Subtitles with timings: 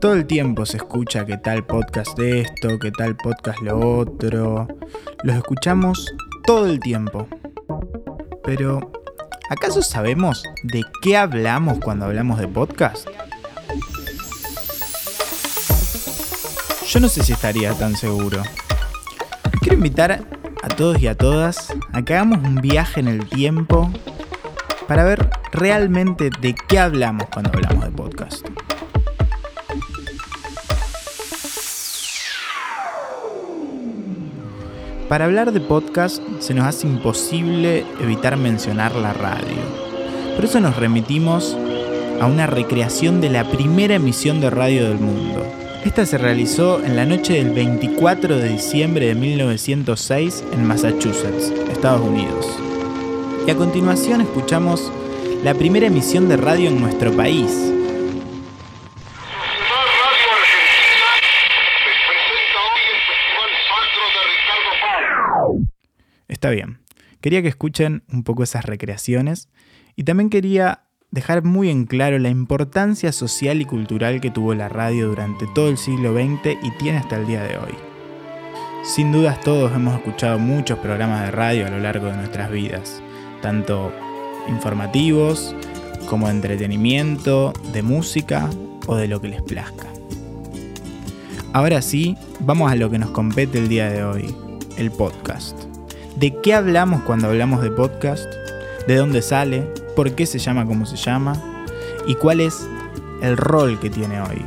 [0.00, 4.66] Todo el tiempo se escucha que tal podcast de esto, que tal podcast lo otro.
[5.22, 6.10] Los escuchamos
[6.46, 7.28] todo el tiempo.
[8.44, 8.90] Pero,
[9.50, 13.06] ¿acaso sabemos de qué hablamos cuando hablamos de podcast?
[16.88, 18.42] Yo no sé si estaría tan seguro.
[19.60, 20.37] Quiero invitar
[20.70, 23.90] a todos y a todas a hagamos un viaje en el tiempo
[24.86, 28.46] para ver realmente de qué hablamos cuando hablamos de podcast.
[35.08, 39.56] Para hablar de podcast se nos hace imposible evitar mencionar la radio.
[40.36, 41.56] Por eso nos remitimos
[42.20, 45.57] a una recreación de la primera emisión de radio del mundo.
[45.84, 52.00] Esta se realizó en la noche del 24 de diciembre de 1906 en Massachusetts, Estados
[52.00, 52.58] Unidos.
[53.46, 54.92] Y a continuación escuchamos
[55.42, 57.72] la primera emisión de radio en nuestro país,
[66.28, 66.78] Está bien.
[67.20, 69.48] Quería que escuchen un poco esas recreaciones
[69.96, 74.68] y también quería dejar muy en claro la importancia social y cultural que tuvo la
[74.68, 77.74] radio durante todo el siglo XX y tiene hasta el día de hoy.
[78.84, 83.02] Sin dudas todos hemos escuchado muchos programas de radio a lo largo de nuestras vidas,
[83.42, 83.92] tanto
[84.48, 85.54] informativos
[86.08, 88.48] como de entretenimiento, de música
[88.86, 89.86] o de lo que les plazca.
[91.52, 94.34] Ahora sí, vamos a lo que nos compete el día de hoy,
[94.76, 95.58] el podcast.
[96.16, 98.26] ¿De qué hablamos cuando hablamos de podcast?
[98.86, 99.87] ¿De dónde sale?
[99.98, 101.32] ¿Por qué se llama como se llama?
[102.06, 102.68] ¿Y cuál es
[103.20, 104.40] el rol que tiene hoy?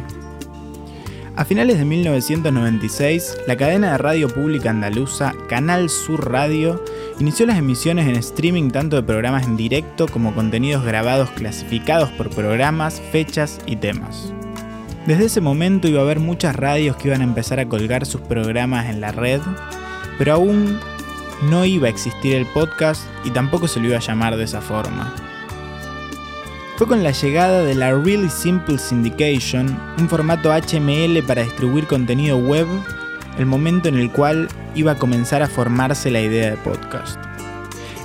[1.35, 6.81] A finales de 1996, la cadena de radio pública andaluza Canal Sur Radio
[7.19, 12.30] inició las emisiones en streaming tanto de programas en directo como contenidos grabados clasificados por
[12.30, 14.31] programas, fechas y temas.
[15.05, 18.21] Desde ese momento iba a haber muchas radios que iban a empezar a colgar sus
[18.21, 19.42] programas en la red,
[20.17, 20.80] pero aún
[21.49, 24.61] no iba a existir el podcast y tampoco se lo iba a llamar de esa
[24.61, 25.14] forma.
[26.81, 32.39] Fue con la llegada de la Really Simple Syndication, un formato HML para distribuir contenido
[32.39, 32.65] web,
[33.37, 37.20] el momento en el cual iba a comenzar a formarse la idea de podcast.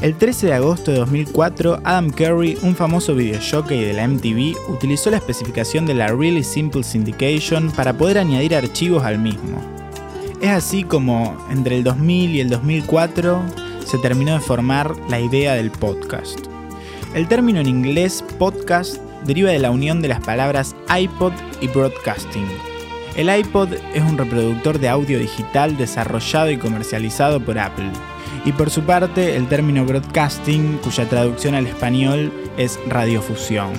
[0.03, 5.11] El 13 de agosto de 2004, Adam Curry, un famoso videojockey de la MTV, utilizó
[5.11, 9.59] la especificación de la Really Simple Syndication para poder añadir archivos al mismo.
[10.43, 13.41] Es así como entre el 2000 y el 2004
[13.87, 16.56] se terminó de formar la idea del podcast.
[17.17, 21.33] El término en inglés podcast deriva de la unión de las palabras iPod
[21.63, 22.47] y broadcasting.
[23.17, 27.89] El iPod es un reproductor de audio digital desarrollado y comercializado por Apple.
[28.45, 33.73] Y por su parte, el término broadcasting, cuya traducción al español es radiofusión.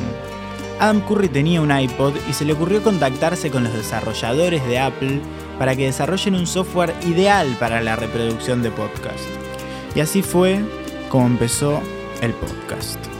[0.80, 5.22] Adam Curry tenía un iPod y se le ocurrió contactarse con los desarrolladores de Apple
[5.60, 9.30] para que desarrollen un software ideal para la reproducción de podcast.
[9.94, 10.60] Y así fue
[11.12, 11.80] como empezó
[12.24, 13.17] el podcast.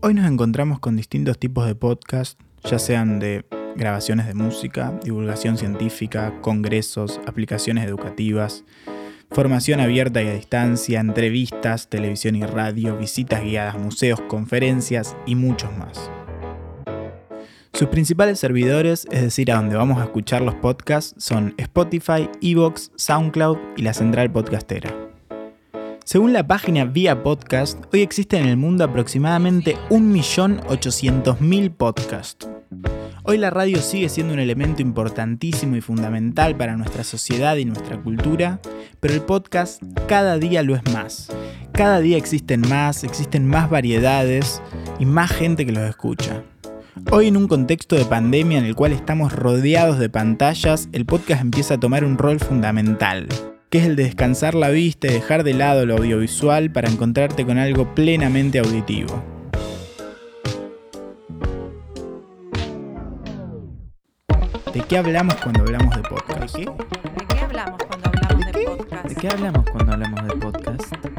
[0.00, 3.44] Hoy nos encontramos con distintos tipos de podcast, ya sean de
[3.74, 8.64] grabaciones de música, divulgación científica, congresos, aplicaciones educativas,
[9.32, 15.76] formación abierta y a distancia, entrevistas, televisión y radio, visitas guiadas, museos, conferencias y muchos
[15.76, 16.12] más.
[17.72, 22.92] Sus principales servidores, es decir, a donde vamos a escuchar los podcasts, son Spotify, Evox,
[22.94, 25.07] SoundCloud y la central podcastera.
[26.08, 32.48] Según la página Vía Podcast, hoy existen en el mundo aproximadamente 1.800.000 podcasts.
[33.24, 38.02] Hoy la radio sigue siendo un elemento importantísimo y fundamental para nuestra sociedad y nuestra
[38.02, 38.58] cultura,
[39.00, 41.28] pero el podcast cada día lo es más.
[41.72, 44.62] Cada día existen más, existen más variedades
[44.98, 46.42] y más gente que los escucha.
[47.10, 51.42] Hoy en un contexto de pandemia en el cual estamos rodeados de pantallas, el podcast
[51.42, 53.28] empieza a tomar un rol fundamental,
[53.70, 57.44] que es el de descansar la vista y dejar de lado lo audiovisual para encontrarte
[57.44, 59.22] con algo plenamente auditivo.
[64.72, 66.56] ¿De qué hablamos cuando hablamos de podcast?
[66.56, 66.66] ¿De
[67.28, 69.08] qué hablamos cuando hablamos de, podcast?
[69.08, 71.17] ¿De qué hablamos cuando hablamos de podcast?